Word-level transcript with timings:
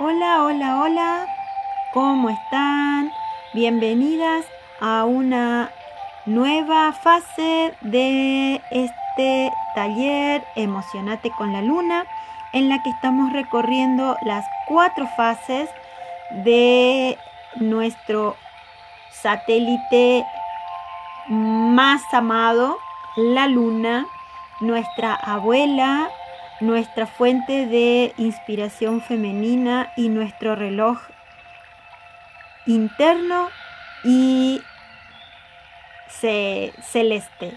Hola, 0.00 0.44
hola, 0.44 0.80
hola. 0.80 1.26
¿Cómo 1.92 2.30
están? 2.30 3.10
Bienvenidas 3.52 4.46
a 4.80 5.04
una 5.04 5.72
nueva 6.24 6.92
fase 6.92 7.74
de 7.80 8.62
este 8.70 9.50
taller 9.74 10.44
Emocionate 10.54 11.32
con 11.32 11.52
la 11.52 11.62
Luna, 11.62 12.06
en 12.52 12.68
la 12.68 12.80
que 12.84 12.90
estamos 12.90 13.32
recorriendo 13.32 14.16
las 14.22 14.46
cuatro 14.68 15.08
fases 15.16 15.68
de 16.44 17.18
nuestro 17.56 18.36
satélite 19.10 20.24
más 21.26 22.02
amado, 22.12 22.78
la 23.16 23.48
Luna, 23.48 24.06
nuestra 24.60 25.14
abuela, 25.14 26.08
nuestra 26.60 27.06
fuente 27.06 27.66
de 27.66 28.12
inspiración 28.16 29.00
femenina 29.00 29.92
y 29.96 30.08
nuestro 30.08 30.56
reloj 30.56 30.98
interno 32.66 33.48
y 34.04 34.60
celeste. 36.10 37.56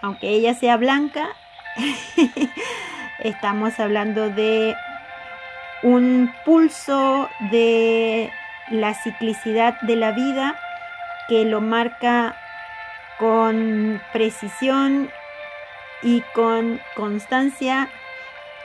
Aunque 0.00 0.28
ella 0.28 0.54
sea 0.54 0.76
blanca, 0.76 1.28
estamos 3.18 3.78
hablando 3.80 4.30
de 4.30 4.76
un 5.82 6.32
pulso 6.44 7.28
de 7.50 8.30
la 8.70 8.94
ciclicidad 8.94 9.80
de 9.82 9.96
la 9.96 10.12
vida 10.12 10.58
que 11.28 11.44
lo 11.44 11.60
marca 11.60 12.36
con 13.18 14.00
precisión 14.12 15.10
y 16.02 16.22
con 16.34 16.80
constancia 16.94 17.88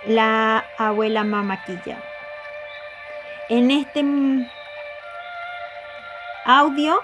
la 0.07 0.65
abuela 0.77 1.23
Mamaquilla. 1.23 1.97
En 3.49 3.71
este 3.71 4.03
audio 6.45 7.01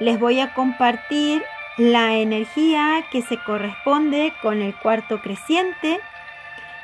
les 0.00 0.18
voy 0.18 0.40
a 0.40 0.52
compartir 0.54 1.42
la 1.76 2.14
energía 2.14 3.04
que 3.10 3.22
se 3.22 3.36
corresponde 3.38 4.32
con 4.42 4.62
el 4.62 4.74
cuarto 4.76 5.20
creciente 5.20 6.00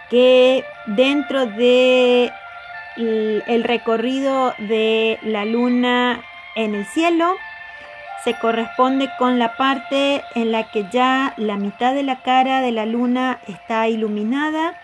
que 0.08 0.64
dentro 0.86 1.46
de 1.46 2.32
el 2.96 3.64
recorrido 3.64 4.52
de 4.58 5.18
la 5.22 5.44
luna 5.44 6.22
en 6.56 6.74
el 6.74 6.84
cielo 6.86 7.36
se 8.24 8.34
corresponde 8.34 9.10
con 9.18 9.38
la 9.38 9.56
parte 9.56 10.22
en 10.34 10.52
la 10.52 10.70
que 10.70 10.86
ya 10.90 11.34
la 11.36 11.56
mitad 11.56 11.94
de 11.94 12.02
la 12.02 12.22
cara 12.22 12.60
de 12.60 12.72
la 12.72 12.86
luna 12.86 13.40
está 13.46 13.88
iluminada 13.88 14.74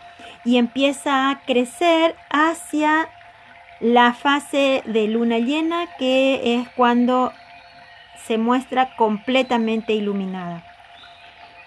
y 0.44 0.56
empieza 0.56 1.28
a 1.28 1.40
crecer 1.40 2.14
hacia 2.30 3.08
la 3.80 4.14
fase 4.14 4.82
de 4.86 5.06
luna 5.06 5.38
llena 5.38 5.86
que 5.98 6.54
es 6.54 6.68
cuando 6.70 7.32
se 8.26 8.38
muestra 8.38 8.96
completamente 8.96 9.92
iluminada. 9.92 10.64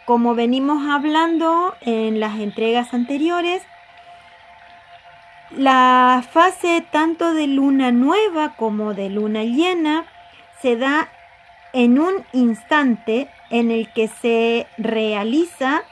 Como 0.05 0.33
venimos 0.33 0.89
hablando 0.89 1.75
en 1.81 2.19
las 2.19 2.39
entregas 2.39 2.93
anteriores, 2.95 3.61
la 5.51 6.23
fase 6.31 6.83
tanto 6.91 7.33
de 7.33 7.47
luna 7.47 7.91
nueva 7.91 8.55
como 8.55 8.93
de 8.95 9.09
luna 9.09 9.43
llena 9.43 10.05
se 10.61 10.75
da 10.75 11.09
en 11.73 11.99
un 11.99 12.25
instante 12.33 13.29
en 13.49 13.71
el 13.71 13.91
que 13.93 14.07
se 14.07 14.67
realiza 14.77 15.83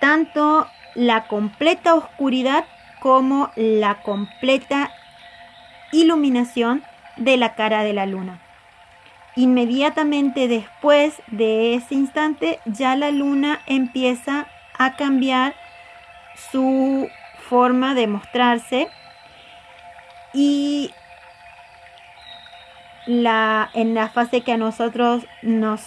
tanto 0.00 0.66
la 0.94 1.26
completa 1.26 1.94
oscuridad 1.94 2.64
como 3.00 3.50
la 3.56 4.02
completa 4.02 4.90
iluminación 5.92 6.82
de 7.16 7.36
la 7.36 7.54
cara 7.54 7.84
de 7.84 7.92
la 7.92 8.06
luna. 8.06 8.40
Inmediatamente 9.34 10.46
después 10.46 11.22
de 11.28 11.74
ese 11.74 11.94
instante 11.94 12.60
ya 12.64 12.96
la 12.96 13.10
luna 13.10 13.60
empieza 13.66 14.46
a 14.78 14.96
cambiar 14.96 15.54
su 16.50 17.08
forma 17.48 17.94
de 17.94 18.06
mostrarse 18.06 18.88
y 20.34 20.92
la, 23.06 23.70
en 23.74 23.94
la 23.94 24.08
fase 24.08 24.42
que 24.42 24.52
a 24.52 24.56
nosotros 24.56 25.26
nos, 25.42 25.82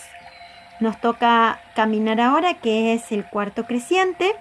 nos 0.80 1.00
toca 1.00 1.60
caminar 1.76 2.20
ahora, 2.20 2.56
que 2.56 2.94
es 2.94 3.12
el 3.12 3.26
cuarto 3.26 3.66
creciente. 3.66 4.36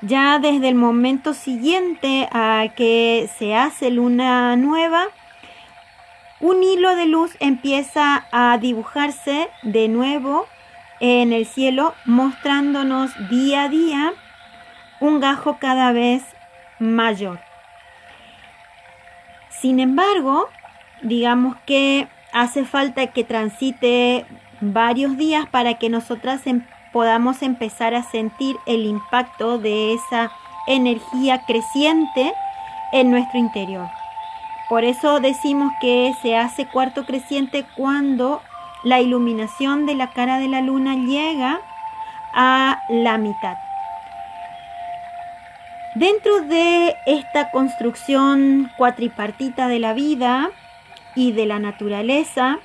Ya 0.00 0.38
desde 0.38 0.68
el 0.68 0.74
momento 0.74 1.34
siguiente 1.34 2.28
a 2.30 2.66
que 2.76 3.28
se 3.38 3.54
hace 3.54 3.90
luna 3.90 4.54
nueva, 4.56 5.06
un 6.40 6.62
hilo 6.62 6.94
de 6.94 7.06
luz 7.06 7.36
empieza 7.40 8.26
a 8.30 8.58
dibujarse 8.58 9.48
de 9.62 9.88
nuevo 9.88 10.46
en 11.00 11.32
el 11.32 11.46
cielo, 11.46 11.94
mostrándonos 12.04 13.12
día 13.30 13.64
a 13.64 13.68
día 13.68 14.12
un 15.00 15.20
gajo 15.20 15.58
cada 15.58 15.92
vez 15.92 16.22
mayor. 16.78 17.40
Sin 19.48 19.80
embargo, 19.80 20.48
digamos 21.04 21.56
que 21.66 22.08
hace 22.32 22.64
falta 22.64 23.06
que 23.08 23.22
transite 23.22 24.26
varios 24.60 25.16
días 25.16 25.46
para 25.48 25.74
que 25.74 25.88
nosotras 25.88 26.46
em, 26.46 26.66
podamos 26.92 27.42
empezar 27.42 27.94
a 27.94 28.02
sentir 28.02 28.56
el 28.66 28.86
impacto 28.86 29.58
de 29.58 29.94
esa 29.94 30.32
energía 30.66 31.42
creciente 31.46 32.32
en 32.92 33.10
nuestro 33.10 33.38
interior. 33.38 33.86
Por 34.68 34.84
eso 34.84 35.20
decimos 35.20 35.72
que 35.80 36.12
se 36.22 36.36
hace 36.36 36.66
cuarto 36.66 37.04
creciente 37.04 37.66
cuando 37.76 38.40
la 38.82 39.00
iluminación 39.00 39.86
de 39.86 39.94
la 39.94 40.10
cara 40.10 40.38
de 40.38 40.48
la 40.48 40.62
luna 40.62 40.94
llega 40.94 41.60
a 42.32 42.82
la 42.88 43.18
mitad. 43.18 43.56
Dentro 45.94 46.40
de 46.40 46.96
esta 47.06 47.50
construcción 47.50 48.70
cuatripartita 48.76 49.68
de 49.68 49.78
la 49.78 49.92
vida, 49.92 50.50
y 51.14 51.32
de 51.32 51.46
la 51.46 51.58
naturaleza. 51.58 52.58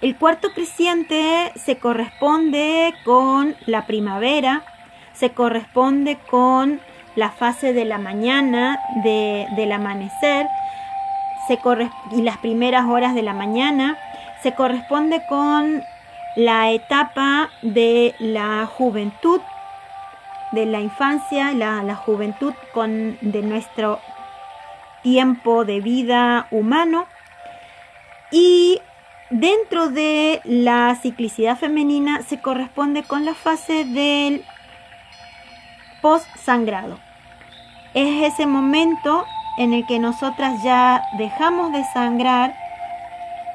El 0.00 0.16
cuarto 0.16 0.52
creciente 0.54 1.52
se 1.56 1.78
corresponde 1.78 2.94
con 3.04 3.56
la 3.66 3.86
primavera, 3.86 4.62
se 5.12 5.30
corresponde 5.30 6.18
con 6.30 6.80
la 7.16 7.30
fase 7.30 7.72
de 7.72 7.84
la 7.84 7.98
mañana, 7.98 8.80
del 9.02 9.72
amanecer, 9.72 10.46
se 11.48 11.58
y 12.12 12.22
las 12.22 12.38
primeras 12.38 12.86
horas 12.86 13.14
de 13.14 13.22
la 13.22 13.32
mañana, 13.32 13.96
se 14.42 14.54
corresponde 14.54 15.22
con 15.28 15.82
la 16.36 16.70
etapa 16.72 17.50
de 17.62 18.14
la 18.18 18.66
juventud, 18.66 19.40
de 20.52 20.66
la 20.66 20.80
infancia, 20.80 21.52
la, 21.52 21.82
la 21.82 21.94
juventud 21.94 22.52
con, 22.72 23.16
de 23.20 23.42
nuestro 23.42 24.00
tiempo 25.02 25.64
de 25.64 25.80
vida 25.80 26.46
humano 26.50 27.06
y 28.34 28.80
dentro 29.30 29.90
de 29.90 30.40
la 30.44 30.96
ciclicidad 30.96 31.56
femenina 31.56 32.22
se 32.22 32.40
corresponde 32.40 33.04
con 33.04 33.24
la 33.24 33.32
fase 33.32 33.84
del 33.84 34.44
post-sangrado. 36.02 36.98
Es 37.94 38.32
ese 38.32 38.46
momento 38.46 39.24
en 39.56 39.72
el 39.72 39.86
que 39.86 40.00
nosotras 40.00 40.64
ya 40.64 41.00
dejamos 41.16 41.70
de 41.70 41.84
sangrar 41.94 42.56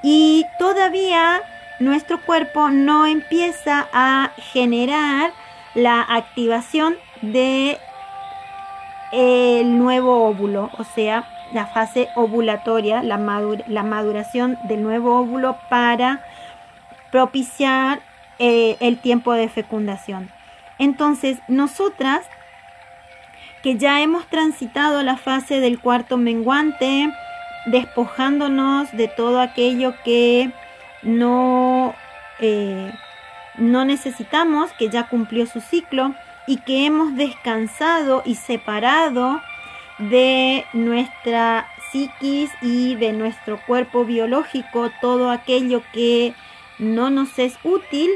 y 0.01 0.45
todavía 0.57 1.41
nuestro 1.81 2.22
cuerpo 2.22 2.69
no 2.69 3.06
empieza 3.06 3.89
a 3.91 4.31
generar 4.53 5.34
la 5.75 6.00
activación 6.01 6.95
de 7.22 7.78
el 9.12 9.77
nuevo 9.77 10.25
óvulo, 10.25 10.69
o 10.77 10.86
sea, 10.86 11.27
la 11.54 11.68
fase 11.68 12.10
ovulatoria, 12.16 13.01
la, 13.04 13.18
la 13.68 13.84
maduración 13.84 14.57
del 14.63 14.84
nuevo 14.84 15.19
óvulo 15.19 15.57
para 15.69 16.24
propiciar 17.12 18.01
eh, 18.38 18.78
el 18.80 19.00
tiempo 19.00 19.34
de 19.34 19.50
fecundación. 19.50 20.30
Entonces, 20.78 21.40
nosotras 21.48 22.25
que 23.62 23.78
ya 23.78 24.01
hemos 24.01 24.25
transitado 24.28 25.04
la 25.04 25.18
fase 25.18 25.60
del 25.60 25.80
cuarto 25.80 26.18
menguante, 26.18 27.12
despojándonos 27.66 28.92
de 28.94 29.07
todo 29.10 29.42
aquello 29.42 29.94
que 30.06 30.51
no, 31.04 31.94
eh, 32.40 32.92
no 33.57 33.84
necesitamos, 33.84 34.72
que 34.74 34.90
ya 34.90 35.07
cumplió 35.10 35.46
su 35.46 35.60
ciclo 35.60 36.13
y 36.48 36.57
que 36.57 36.86
hemos 36.86 37.16
descansado 37.16 38.24
y 38.25 38.36
separado 38.36 39.42
de 40.00 40.66
nuestra 40.74 41.68
psiquis 41.92 42.51
y 42.62 42.96
de 42.96 43.12
nuestro 43.12 43.60
cuerpo 43.66 44.06
biológico, 44.06 44.92
todo 45.01 45.30
aquello 45.30 45.84
que 45.92 46.34
no 46.78 47.10
nos 47.10 47.38
es 47.38 47.57
útil, 47.63 48.10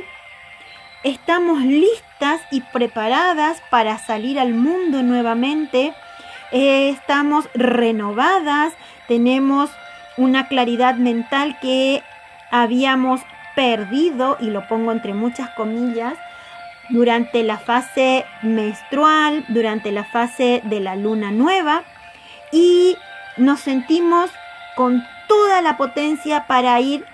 estamos 1.04 1.62
listas 1.62 2.42
y 2.52 2.62
preparadas 2.62 3.62
para 3.70 3.98
salir 3.98 4.40
al 4.40 4.54
mundo 4.54 5.04
nuevamente. 5.04 5.94
Eh, 6.52 6.90
estamos 6.90 7.50
renovadas, 7.54 8.74
tenemos 9.08 9.70
una 10.18 10.48
claridad 10.48 10.96
mental 10.96 11.58
que 11.62 12.04
habíamos 12.52 13.22
perdido, 13.56 14.38
y 14.40 14.50
lo 14.50 14.68
pongo 14.68 14.92
entre 14.92 15.14
muchas 15.14 15.50
comillas, 15.52 16.14
durante 16.90 17.44
la 17.44 17.58
fase 17.58 18.26
menstrual, 18.42 19.46
durante 19.48 19.92
la 19.92 20.04
fase 20.04 20.62
de 20.66 20.80
la 20.80 20.96
luna 20.96 21.32
nueva, 21.32 21.84
y 22.52 22.96
nos 23.38 23.60
sentimos 23.62 24.30
con 24.76 25.04
toda 25.28 25.62
la 25.62 25.78
potencia 25.78 26.46
para 26.48 26.80
ir 26.80 27.06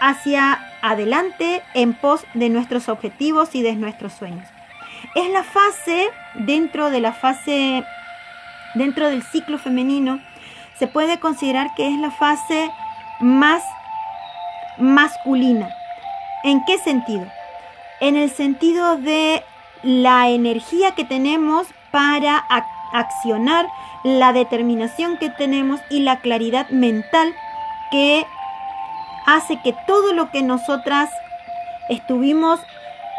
hacia 0.00 0.60
adelante 0.82 1.62
en 1.74 1.94
pos 1.94 2.24
de 2.34 2.48
nuestros 2.48 2.88
objetivos 2.88 3.54
y 3.54 3.62
de 3.62 3.74
nuestros 3.74 4.12
sueños. 4.12 4.46
Es 5.14 5.30
la 5.30 5.42
fase 5.42 6.08
dentro 6.34 6.90
de 6.90 7.00
la 7.00 7.12
fase 7.12 7.84
dentro 8.74 9.08
del 9.08 9.22
ciclo 9.22 9.58
femenino 9.58 10.20
se 10.78 10.86
puede 10.88 11.18
considerar 11.20 11.74
que 11.76 11.88
es 11.88 11.98
la 11.98 12.10
fase 12.10 12.70
más 13.20 13.62
masculina. 14.76 15.68
¿En 16.42 16.64
qué 16.64 16.78
sentido? 16.78 17.26
En 18.04 18.16
el 18.16 18.28
sentido 18.28 18.98
de 18.98 19.42
la 19.82 20.28
energía 20.28 20.94
que 20.94 21.04
tenemos 21.04 21.66
para 21.90 22.36
accionar, 22.92 23.66
la 24.02 24.34
determinación 24.34 25.16
que 25.16 25.30
tenemos 25.30 25.80
y 25.88 26.00
la 26.00 26.20
claridad 26.20 26.68
mental 26.68 27.34
que 27.90 28.26
hace 29.24 29.58
que 29.62 29.74
todo 29.86 30.12
lo 30.12 30.30
que 30.30 30.42
nosotras 30.42 31.08
estuvimos 31.88 32.60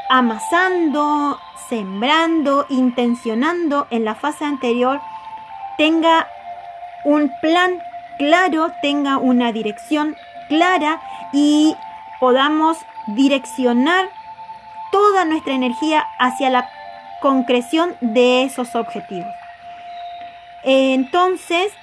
amasando, 0.07 1.39
sembrando, 1.67 2.67
intencionando 2.69 3.87
en 3.89 4.05
la 4.05 4.13
fase 4.13 4.45
anterior, 4.45 5.01
tenga 5.79 6.27
un 7.05 7.31
plan 7.41 7.81
claro, 8.19 8.71
tenga 8.83 9.17
una 9.17 9.51
dirección 9.51 10.15
clara 10.47 11.01
y 11.33 11.75
podamos 12.19 12.77
direccionar 13.07 14.09
toda 14.95 15.25
nuestra 15.25 15.53
energía 15.53 16.05
hacia 16.19 16.49
la 16.49 16.69
concreción 17.21 17.97
de 17.99 18.43
esos 18.43 18.75
objetivos. 18.75 19.27
Entonces, 20.63 21.73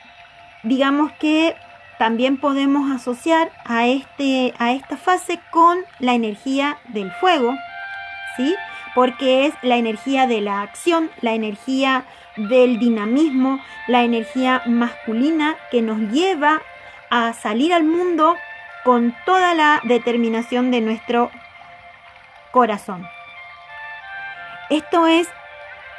digamos 0.63 1.13
que 1.21 1.55
también 1.99 2.39
podemos 2.39 2.91
asociar 2.91 3.51
a, 3.67 3.87
este, 3.87 4.55
a 4.59 4.73
esta 4.73 4.97
fase 4.97 5.41
con 5.51 5.81
la 5.99 6.15
energía 6.15 6.79
del 6.89 7.13
fuego, 7.13 7.55
¿sí? 8.39 8.55
Porque 8.95 9.45
es 9.45 9.55
la 9.61 9.77
energía 9.77 10.27
de 10.27 10.41
la 10.41 10.63
acción, 10.63 11.11
la 11.21 11.35
energía 11.35 12.07
del 12.39 12.79
dinamismo, 12.79 13.61
la 13.89 14.05
energía 14.05 14.63
masculina 14.65 15.57
que 15.71 15.83
nos 15.83 15.99
lleva 16.11 16.63
a 17.11 17.35
salir 17.35 17.75
al 17.75 17.85
mundo 17.85 18.37
con 18.85 19.15
toda 19.27 19.53
la 19.53 19.83
determinación 19.85 20.71
de 20.71 20.81
nuestro 20.81 21.31
corazón. 22.53 23.09
Esto 24.71 25.07
es 25.09 25.29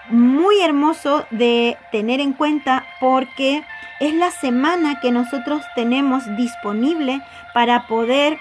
muy 0.09 0.61
hermoso 0.61 1.25
de 1.29 1.77
tener 1.91 2.19
en 2.19 2.33
cuenta 2.33 2.85
porque 2.99 3.63
es 3.99 4.13
la 4.13 4.31
semana 4.31 4.99
que 4.99 5.11
nosotros 5.11 5.61
tenemos 5.75 6.23
disponible 6.35 7.21
para 7.53 7.87
poder 7.87 8.37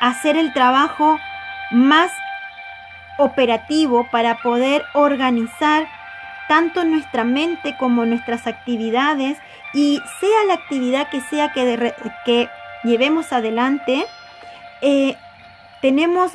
hacer 0.00 0.36
el 0.36 0.52
trabajo 0.52 1.18
más 1.70 2.10
operativo, 3.18 4.06
para 4.10 4.38
poder 4.38 4.84
organizar 4.94 5.86
tanto 6.48 6.84
nuestra 6.84 7.24
mente 7.24 7.76
como 7.78 8.06
nuestras 8.06 8.46
actividades 8.46 9.38
y 9.74 10.00
sea 10.20 10.44
la 10.46 10.54
actividad 10.54 11.10
que 11.10 11.20
sea 11.20 11.52
que, 11.52 11.94
que 12.24 12.48
llevemos 12.84 13.32
adelante, 13.32 14.06
eh, 14.80 15.16
tenemos 15.82 16.32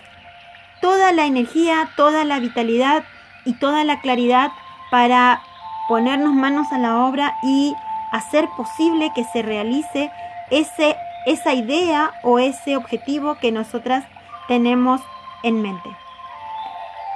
toda 0.83 1.13
la 1.13 1.25
energía, 1.25 1.87
toda 1.95 2.25
la 2.25 2.41
vitalidad 2.41 3.05
y 3.45 3.53
toda 3.53 3.85
la 3.85 4.01
claridad 4.01 4.51
para 4.91 5.41
ponernos 5.87 6.33
manos 6.33 6.73
a 6.73 6.77
la 6.77 7.05
obra 7.05 7.37
y 7.41 7.73
hacer 8.11 8.49
posible 8.57 9.13
que 9.15 9.23
se 9.23 9.43
realice 9.43 10.11
ese, 10.51 10.97
esa 11.25 11.53
idea 11.53 12.11
o 12.21 12.37
ese 12.37 12.75
objetivo 12.75 13.35
que 13.35 13.53
nosotras 13.53 14.03
tenemos 14.49 14.99
en 15.43 15.61
mente. 15.61 15.89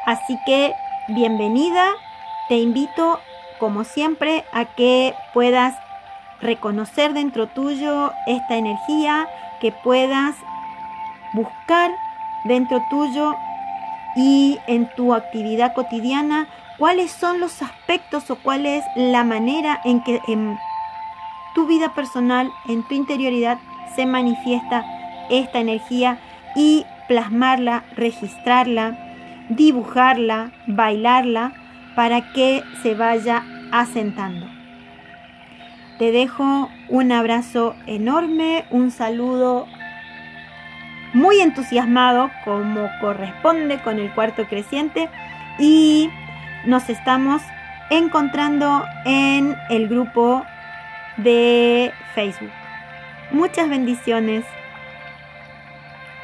Así 0.05 0.39
que 0.45 0.73
bienvenida, 1.09 1.91
te 2.47 2.55
invito 2.55 3.19
como 3.59 3.83
siempre 3.83 4.45
a 4.53 4.63
que 4.63 5.13
puedas 5.33 5.75
reconocer 6.39 7.11
dentro 7.11 7.47
tuyo 7.47 8.13
esta 8.27 8.55
energía, 8.55 9.27
que 9.59 9.73
puedas 9.73 10.37
buscar 11.33 11.91
dentro 12.45 12.81
tuyo 12.89 13.35
y 14.17 14.57
en 14.65 14.89
tu 14.95 15.13
actividad 15.13 15.73
cotidiana 15.75 16.47
cuáles 16.79 17.11
son 17.11 17.39
los 17.39 17.61
aspectos 17.61 18.29
o 18.31 18.35
cuál 18.35 18.65
es 18.65 18.83
la 18.95 19.23
manera 19.23 19.79
en 19.85 20.03
que 20.03 20.19
en 20.27 20.57
tu 21.53 21.67
vida 21.67 21.93
personal, 21.93 22.51
en 22.67 22.83
tu 22.87 22.95
interioridad, 22.95 23.59
se 23.95 24.05
manifiesta 24.05 24.83
esta 25.29 25.59
energía 25.59 26.19
y 26.55 26.85
plasmarla, 27.07 27.83
registrarla, 27.95 28.97
dibujarla, 29.49 30.51
bailarla, 30.67 31.53
para 31.95 32.31
que 32.31 32.63
se 32.83 32.93
vaya 32.93 33.43
asentando. 33.71 34.45
Te 35.97 36.11
dejo 36.11 36.69
un 36.89 37.11
abrazo 37.11 37.75
enorme, 37.87 38.65
un 38.69 38.91
saludo 38.91 39.67
muy 41.13 41.39
entusiasmado 41.41 42.29
como 42.43 42.89
corresponde 43.01 43.79
con 43.79 43.99
el 43.99 44.11
cuarto 44.13 44.45
creciente 44.47 45.09
y 45.59 46.09
nos 46.65 46.89
estamos 46.89 47.41
encontrando 47.89 48.85
en 49.05 49.55
el 49.69 49.87
grupo 49.87 50.45
de 51.17 51.91
Facebook. 52.13 52.51
Muchas 53.31 53.69
bendiciones. 53.69 54.45